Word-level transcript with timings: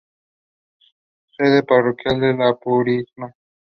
Sede: 1.37 1.61
Parroquia 1.61 2.17
de 2.17 2.33
la 2.35 2.55
Purísima. 2.55 3.35